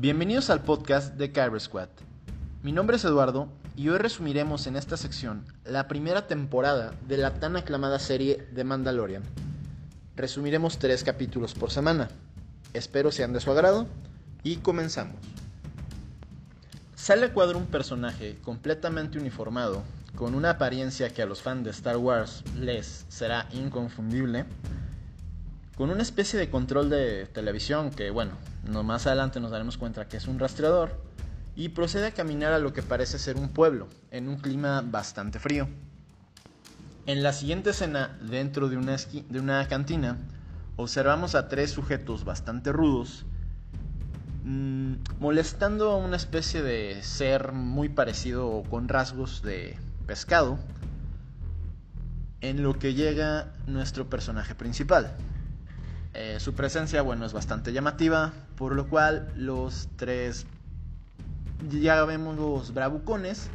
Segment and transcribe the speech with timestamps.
[0.00, 1.90] Bienvenidos al podcast de Kyber Squad.
[2.62, 7.34] Mi nombre es Eduardo y hoy resumiremos en esta sección la primera temporada de la
[7.34, 9.22] tan aclamada serie de Mandalorian.
[10.16, 12.08] Resumiremos tres capítulos por semana.
[12.72, 13.86] Espero sean de su agrado
[14.42, 15.16] y comenzamos.
[16.94, 19.82] Sale a cuadro un personaje completamente uniformado,
[20.16, 24.46] con una apariencia que a los fans de Star Wars les será inconfundible,
[25.76, 28.32] con una especie de control de televisión que, bueno,
[28.64, 31.00] no más adelante nos daremos cuenta que es un rastreador,
[31.56, 35.38] y procede a caminar a lo que parece ser un pueblo, en un clima bastante
[35.38, 35.68] frío.
[37.06, 40.18] En la siguiente escena, dentro de una, de una cantina,
[40.76, 43.24] observamos a tres sujetos bastante rudos,
[44.44, 50.58] mmm, molestando a una especie de ser muy parecido con rasgos de pescado,
[52.40, 55.14] en lo que llega nuestro personaje principal.
[56.12, 60.44] Eh, su presencia, bueno, es bastante llamativa, por lo cual los tres,
[61.68, 63.48] ya vemos los bravucones,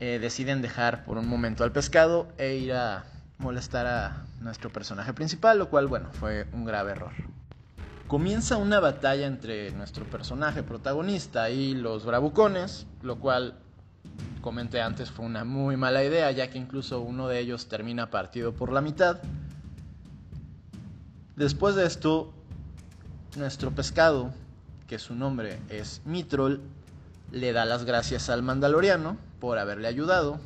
[0.00, 3.04] eh, deciden dejar por un momento al pescado e ir a
[3.38, 7.12] molestar a nuestro personaje principal, lo cual, bueno, fue un grave error.
[8.08, 13.54] Comienza una batalla entre nuestro personaje protagonista y los bravucones, lo cual,
[14.40, 18.52] comenté antes, fue una muy mala idea, ya que incluso uno de ellos termina partido
[18.52, 19.18] por la mitad.
[21.38, 22.32] Después de esto,
[23.36, 24.32] nuestro pescado,
[24.88, 26.60] que su nombre es Mitrol,
[27.30, 30.40] le da las gracias al mandaloriano por haberle ayudado,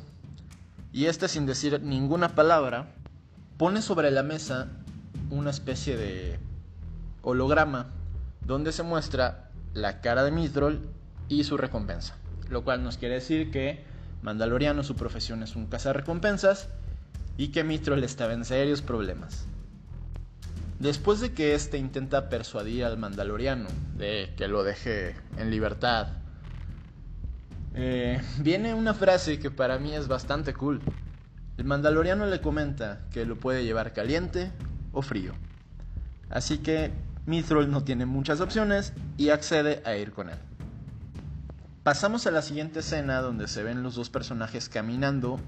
[0.91, 2.93] y este sin decir ninguna palabra,
[3.57, 4.67] pone sobre la mesa
[5.31, 6.37] una especie de
[7.23, 7.87] holograma
[8.45, 10.79] donde se muestra la cara de Mitrol
[11.27, 12.17] y su recompensa,
[12.49, 13.83] lo cual nos quiere decir que
[14.21, 16.69] Mandaloriano su profesión es un cazarrecompensas
[17.35, 19.47] y que Mitrol estaba en serios problemas.
[20.79, 26.07] Después de que éste intenta persuadir al Mandaloriano de que lo deje en libertad,
[27.75, 30.81] eh, viene una frase que para mí es bastante cool.
[31.57, 34.51] El Mandaloriano le comenta que lo puede llevar caliente
[34.91, 35.33] o frío.
[36.29, 36.91] Así que
[37.25, 40.37] Mithril no tiene muchas opciones y accede a ir con él.
[41.83, 45.39] Pasamos a la siguiente escena donde se ven los dos personajes caminando,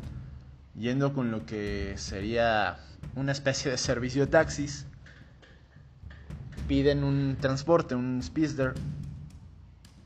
[0.75, 2.77] yendo con lo que sería
[3.15, 4.85] una especie de servicio de taxis
[6.67, 8.73] piden un transporte, un speedster.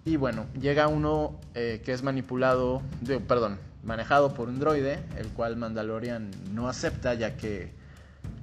[0.06, 2.82] Y bueno, llega uno eh, que es manipulado,
[3.28, 7.72] perdón, manejado por un droide, el cual Mandalorian no acepta ya que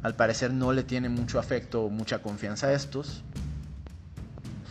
[0.02, 3.22] al parecer no le tiene mucho afecto o mucha confianza a estos.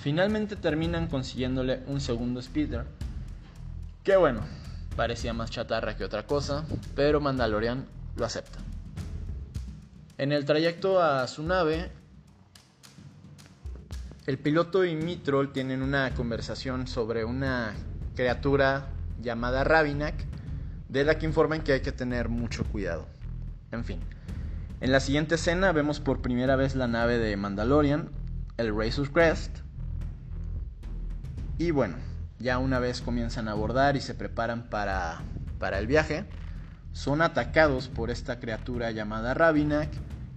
[0.02, 2.86] Finalmente terminan consiguiéndole un segundo speeder,
[4.04, 4.42] que bueno,
[4.96, 6.64] parecía más chatarra que otra cosa,
[6.96, 7.86] pero Mandalorian
[8.16, 8.60] lo acepta.
[10.18, 11.92] En el trayecto a su nave,
[14.28, 17.74] el piloto y Mitrol tienen una conversación sobre una
[18.16, 18.88] criatura
[19.22, 20.16] llamada Ravinak,
[20.90, 23.08] de la que informan que hay que tener mucho cuidado.
[23.72, 24.00] En fin.
[24.82, 28.10] En la siguiente escena vemos por primera vez la nave de Mandalorian,
[28.58, 29.60] el Razor's Crest.
[31.58, 31.96] Y bueno,
[32.40, 35.22] ya una vez comienzan a abordar y se preparan para,
[35.60, 36.26] para el viaje,
[36.94, 39.90] son atacados por esta criatura llamada Ravinak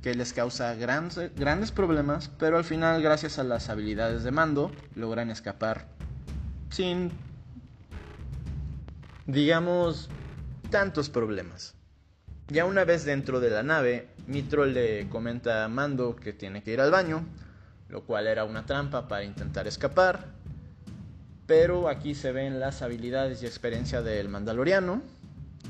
[0.03, 5.31] que les causa grandes, problemas, pero al final gracias a las habilidades de mando logran
[5.31, 5.89] escapar
[6.71, 7.11] sin,
[9.27, 10.09] digamos,
[10.71, 11.75] tantos problemas.
[12.49, 16.73] Ya una vez dentro de la nave, Mitro le comenta a Mando que tiene que
[16.73, 17.25] ir al baño,
[17.89, 20.27] lo cual era una trampa para intentar escapar.
[21.47, 25.03] Pero aquí se ven las habilidades y experiencia del Mandaloriano.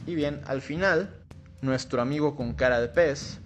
[0.07, 1.15] Y bien, al final,
[1.63, 3.41] nuestro amigo con cara de pez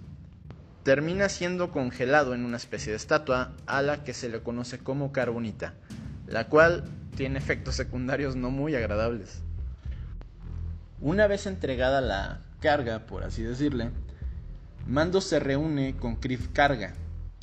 [0.83, 5.11] termina siendo congelado en una especie de estatua a la que se le conoce como
[5.11, 5.73] carbonita,
[6.27, 6.83] la cual
[7.15, 9.41] tiene efectos secundarios no muy agradables.
[10.99, 13.91] Una vez entregada la carga, por así decirle,
[14.87, 16.93] Mando se reúne con Krif Karga,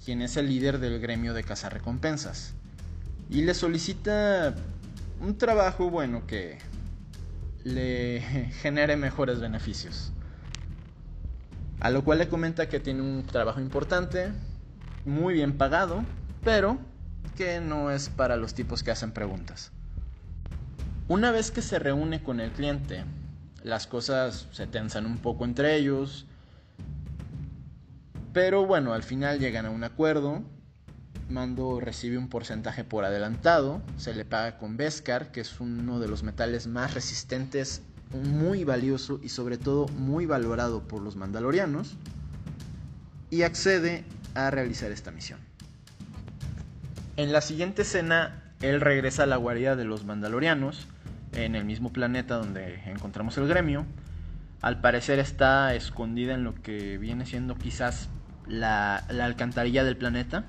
[0.05, 2.53] quien es el líder del gremio de cazarrecompensas,
[3.31, 4.55] y le solicita
[5.21, 6.59] un trabajo bueno que
[7.65, 8.21] le
[8.61, 10.13] genere mejores beneficios.
[11.81, 14.33] A lo cual le comenta que tiene un trabajo importante,
[15.07, 16.05] muy bien pagado,
[16.45, 16.79] pero
[17.37, 19.73] que no es para los tipos que hacen preguntas.
[21.09, 23.05] Una vez que se reúne con el cliente,
[23.63, 26.27] las cosas se tensan un poco entre ellos,
[28.33, 30.43] pero bueno, al final llegan a un acuerdo.
[31.29, 36.09] Mando recibe un porcentaje por adelantado, se le paga con Beskar, que es uno de
[36.09, 41.97] los metales más resistentes muy valioso y sobre todo muy valorado por los mandalorianos
[43.31, 44.05] y accede
[44.35, 45.39] a realizar esta misión.
[47.17, 50.87] En la siguiente escena él regresa a la guarida de los Mandalorianos,
[51.33, 53.87] en el mismo planeta donde encontramos el gremio.
[54.61, 58.09] Al parecer está escondida en lo que viene siendo quizás
[58.47, 60.45] la, la alcantarilla del planeta.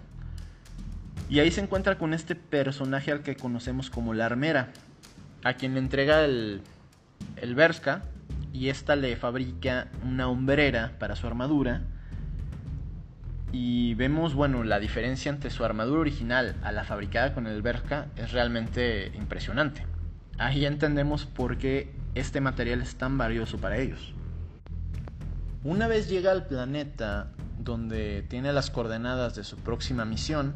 [1.29, 4.73] Y ahí se encuentra con este personaje al que conocemos como la armera,
[5.43, 6.61] a quien le entrega el,
[7.41, 8.03] el Berska
[8.53, 11.81] y esta le fabrica una hombrera para su armadura.
[13.51, 18.07] Y vemos, bueno, la diferencia entre su armadura original a la fabricada con el Berska
[18.15, 19.85] es realmente impresionante.
[20.38, 24.13] Ahí entendemos por qué este material es tan valioso para ellos.
[25.63, 30.55] Una vez llega al planeta donde tiene las coordenadas de su próxima misión,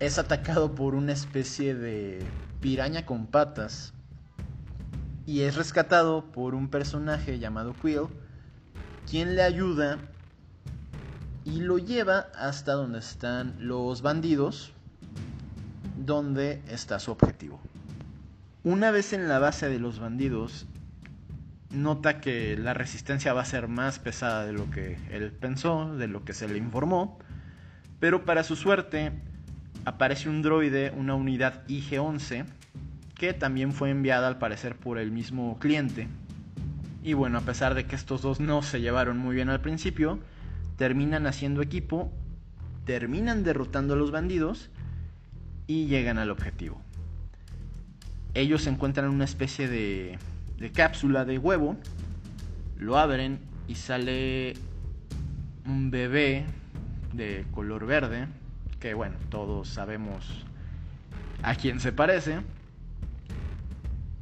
[0.00, 2.22] es atacado por una especie de
[2.60, 3.94] piraña con patas
[5.28, 8.06] y es rescatado por un personaje llamado Quill,
[9.10, 9.98] quien le ayuda
[11.44, 14.72] y lo lleva hasta donde están los bandidos,
[15.98, 17.60] donde está su objetivo.
[18.64, 20.64] Una vez en la base de los bandidos,
[21.68, 26.08] nota que la resistencia va a ser más pesada de lo que él pensó, de
[26.08, 27.18] lo que se le informó,
[28.00, 29.12] pero para su suerte
[29.84, 32.46] aparece un droide, una unidad IG-11,
[33.18, 36.06] que también fue enviada al parecer por el mismo cliente.
[37.02, 40.20] Y bueno, a pesar de que estos dos no se llevaron muy bien al principio,
[40.76, 42.12] terminan haciendo equipo,
[42.84, 44.70] terminan derrotando a los bandidos
[45.66, 46.80] y llegan al objetivo.
[48.34, 50.18] Ellos encuentran una especie de,
[50.58, 51.76] de cápsula de huevo,
[52.78, 54.54] lo abren y sale
[55.66, 56.44] un bebé
[57.12, 58.28] de color verde,
[58.78, 60.44] que bueno, todos sabemos
[61.42, 62.38] a quién se parece.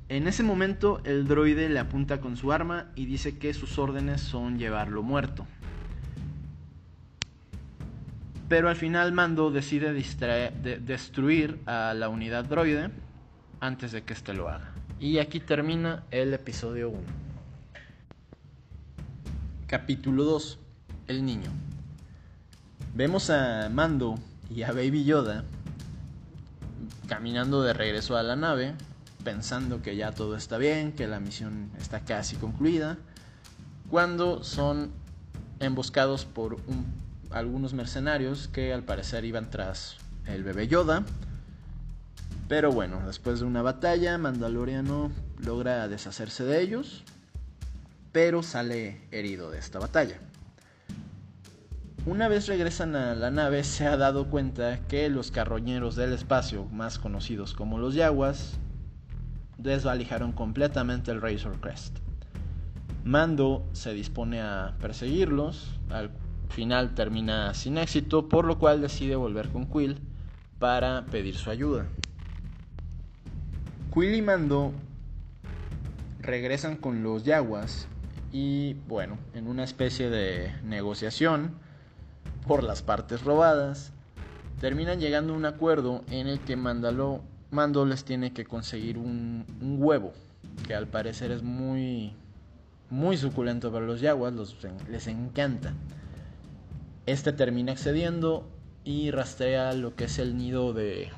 [0.09, 4.21] En ese momento el droide le apunta con su arma y dice que sus órdenes
[4.21, 5.47] son llevarlo muerto.
[8.49, 12.91] Pero al final Mando decide destruir a la unidad droide
[13.59, 14.71] antes de que éste lo haga.
[15.01, 17.01] Y aquí termina el episodio 1.
[19.67, 20.59] Capítulo 2.
[21.09, 21.51] El niño.
[22.95, 24.15] Vemos a Mando
[24.49, 25.45] y a Baby Yoda
[27.09, 28.75] caminando de regreso a la nave,
[29.27, 32.97] pensando que ya todo está bien, que la misión está casi concluida,
[33.91, 34.93] cuando son
[35.59, 36.59] emboscados por
[37.33, 39.97] algunos mercenarios que al parecer iban tras
[40.27, 41.03] el bebé Yoda.
[42.47, 47.03] Pero bueno, después de una batalla, Mandaloriano logra deshacerse de ellos,
[48.13, 50.21] pero sale herido de esta batalla.
[52.07, 56.67] Una vez regresan a la nave, se ha dado cuenta que los carroñeros del espacio,
[56.67, 58.53] más conocidos como los Yaguas,
[59.59, 61.99] desvalijaron completamente el Razor Crest.
[63.05, 66.11] Mando se dispone a perseguirlos, al
[66.49, 70.01] final termina sin éxito, por lo cual decide volver con Quill
[70.59, 71.87] para pedir su ayuda.
[73.95, 74.73] Quill y Mando
[76.21, 77.87] regresan con los Yaguas
[78.33, 81.55] y bueno, en una especie de negociación,
[82.47, 83.93] por las partes robadas,
[84.61, 87.23] terminan llegando a un acuerdo en el que Mandalo,
[87.57, 89.47] Mando les tiene que conseguir un,
[89.79, 90.13] huevo,
[90.67, 92.13] que al parecer es muy,
[92.91, 94.35] muy suculento para los yaguas,
[94.91, 95.73] les encanta.
[97.07, 98.47] Este termina accediendo
[98.85, 101.09] y rastrea lo que es el nido de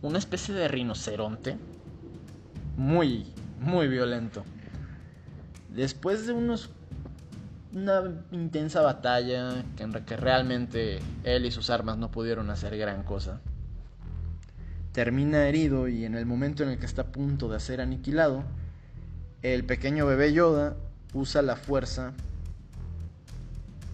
[0.00, 1.58] una especie de rinoceronte,
[2.78, 3.26] muy,
[3.60, 4.44] muy violento.
[5.68, 6.70] Después de unos
[7.74, 13.02] una intensa batalla en la que realmente él y sus armas no pudieron hacer gran
[13.02, 13.42] cosa.
[14.96, 18.44] Termina herido y en el momento en el que está a punto de ser aniquilado,
[19.42, 20.74] el pequeño bebé Yoda
[21.12, 22.14] usa la fuerza,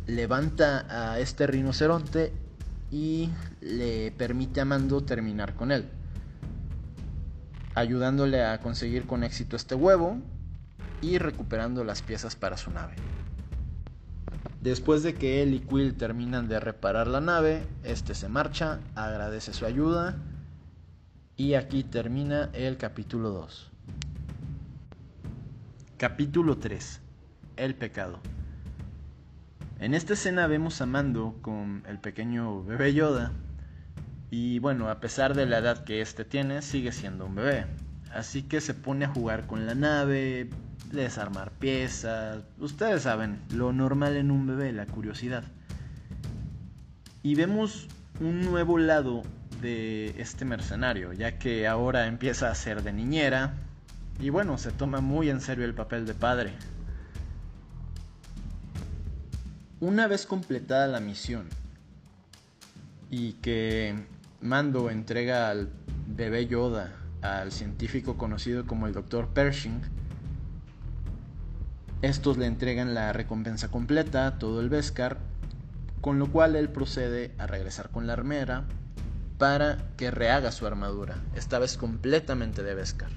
[0.06, 2.32] levanta a este rinoceronte
[2.92, 3.30] y
[3.60, 5.88] le permite a Mando terminar con él,
[7.74, 10.18] ayudándole a conseguir con éxito este huevo
[11.00, 12.94] y recuperando las piezas para su nave.
[14.60, 19.52] Después de que él y Quill terminan de reparar la nave, este se marcha, agradece
[19.52, 20.14] su ayuda
[21.36, 23.70] y aquí termina el capítulo 2.
[25.96, 27.00] Capítulo 3.
[27.56, 28.18] El pecado.
[29.78, 33.32] En esta escena vemos a Mando con el pequeño bebé Yoda
[34.30, 37.66] y bueno, a pesar de la edad que este tiene, sigue siendo un bebé.
[38.14, 40.50] Así que se pone a jugar con la nave,
[40.90, 45.44] desarmar piezas, ustedes saben, lo normal en un bebé, la curiosidad.
[47.22, 47.88] Y vemos
[48.20, 49.22] un nuevo lado
[49.62, 53.54] de este mercenario, ya que ahora empieza a ser de niñera
[54.20, 56.52] y bueno, se toma muy en serio el papel de padre.
[59.80, 61.48] Una vez completada la misión
[63.10, 63.94] y que
[64.40, 65.70] Mando entrega al
[66.06, 66.92] bebé Yoda
[67.22, 69.28] al científico conocido como el Dr.
[69.28, 69.80] Pershing,
[72.02, 75.18] estos le entregan la recompensa completa, todo el Beskar,
[76.00, 78.64] con lo cual él procede a regresar con la armera
[79.42, 83.10] para que rehaga su armadura, esta vez completamente de Beskar.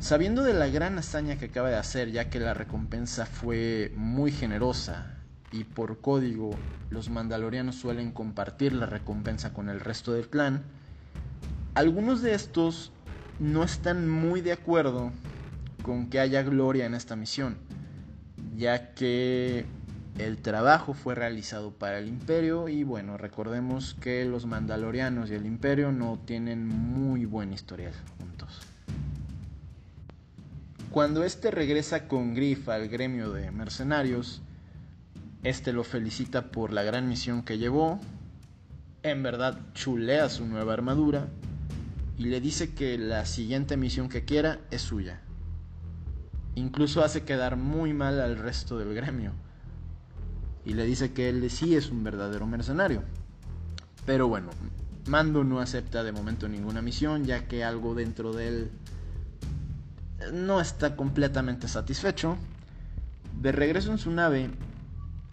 [0.00, 4.32] Sabiendo de la gran hazaña que acaba de hacer, ya que la recompensa fue muy
[4.32, 5.14] generosa
[5.52, 6.50] y por código
[6.90, 10.64] los mandalorianos suelen compartir la recompensa con el resto del clan,
[11.74, 12.90] algunos de estos
[13.38, 15.12] no están muy de acuerdo
[15.84, 17.58] con que haya gloria en esta misión,
[18.56, 19.66] ya que
[20.18, 25.46] el trabajo fue realizado para el imperio y bueno, recordemos que los mandalorianos y el
[25.46, 28.60] imperio no tienen muy buen historial juntos.
[30.90, 34.42] Cuando este regresa con Griff al gremio de mercenarios,
[35.42, 37.98] este lo felicita por la gran misión que llevó,
[39.02, 41.28] en verdad chulea su nueva armadura
[42.18, 45.22] y le dice que la siguiente misión que quiera es suya.
[46.54, 49.32] Incluso hace quedar muy mal al resto del gremio
[50.64, 53.02] y le dice que él sí es un verdadero mercenario.
[54.06, 54.50] Pero bueno,
[55.06, 58.70] Mando no acepta de momento ninguna misión ya que algo dentro de él
[60.32, 62.36] no está completamente satisfecho.
[63.40, 64.50] De regreso en su nave,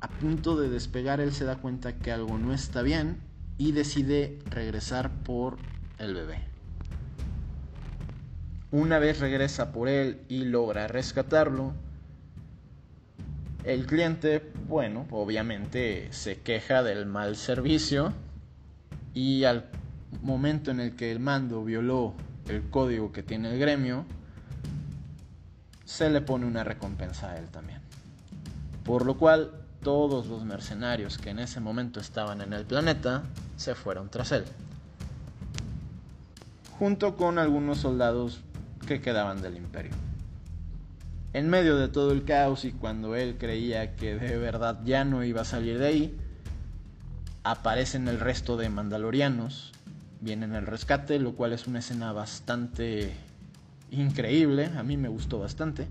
[0.01, 3.17] a punto de despegar, él se da cuenta que algo no está bien
[3.59, 5.57] y decide regresar por
[5.99, 6.39] el bebé.
[8.71, 11.73] Una vez regresa por él y logra rescatarlo,
[13.63, 18.13] el cliente, bueno, obviamente se queja del mal servicio
[19.13, 19.65] y al
[20.21, 22.13] momento en el que el mando violó
[22.47, 24.05] el código que tiene el gremio,
[25.85, 27.79] se le pone una recompensa a él también.
[28.83, 29.51] Por lo cual
[29.83, 33.23] todos los mercenarios que en ese momento estaban en el planeta
[33.57, 34.45] se fueron tras él.
[36.77, 38.41] Junto con algunos soldados
[38.87, 40.08] que quedaban del imperio.
[41.31, 45.23] En medio de todo el caos y cuando él creía que de verdad ya no
[45.23, 46.17] iba a salir de ahí,
[47.43, 49.71] aparecen el resto de mandalorianos,
[50.21, 53.13] vienen el rescate, lo cual es una escena bastante
[53.91, 55.87] increíble, a mí me gustó bastante.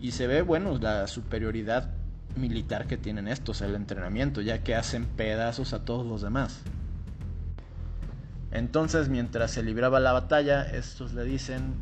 [0.00, 1.90] Y se ve, bueno, la superioridad
[2.36, 6.60] militar que tienen estos, el entrenamiento, ya que hacen pedazos a todos los demás.
[8.50, 11.74] Entonces, mientras se libraba la batalla, estos le dicen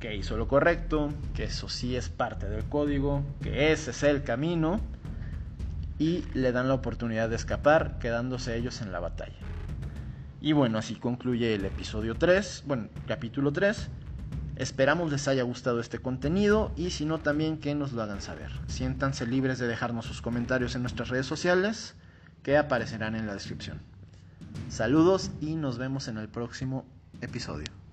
[0.00, 4.22] que hizo lo correcto, que eso sí es parte del código, que ese es el
[4.22, 4.80] camino,
[5.98, 9.36] y le dan la oportunidad de escapar, quedándose ellos en la batalla.
[10.40, 13.88] Y bueno, así concluye el episodio 3, bueno, capítulo 3.
[14.56, 18.50] Esperamos les haya gustado este contenido y si no también que nos lo hagan saber.
[18.68, 21.94] Siéntanse libres de dejarnos sus comentarios en nuestras redes sociales
[22.42, 23.80] que aparecerán en la descripción.
[24.68, 26.86] Saludos y nos vemos en el próximo
[27.20, 27.85] episodio.